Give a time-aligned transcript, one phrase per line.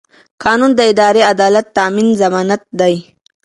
[0.43, 2.95] قانون د اداري عدالت د تامین ضمانت دی.